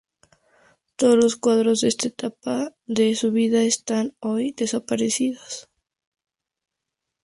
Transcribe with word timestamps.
Todos 0.95 1.15
los 1.15 1.35
cuadros 1.35 1.81
de 1.81 1.89
esa 1.89 2.07
etapa 2.07 2.73
de 2.87 3.13
su 3.13 3.31
vida 3.31 3.61
están 3.61 4.15
hoy 4.19 4.51
desaparecidos. 4.51 5.69